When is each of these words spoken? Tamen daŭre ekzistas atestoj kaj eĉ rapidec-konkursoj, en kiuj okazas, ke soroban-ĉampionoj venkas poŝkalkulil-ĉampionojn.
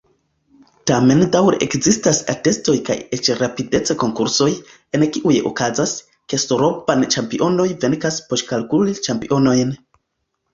Tamen 0.91 1.19
daŭre 1.33 1.57
ekzistas 1.65 2.21
atestoj 2.33 2.73
kaj 2.87 2.95
eĉ 3.17 3.29
rapidec-konkursoj, 3.41 4.47
en 4.99 5.05
kiuj 5.19 5.35
okazas, 5.51 5.93
ke 6.33 6.41
soroban-ĉampionoj 6.45 7.69
venkas 7.85 8.19
poŝkalkulil-ĉampionojn. 8.33 9.77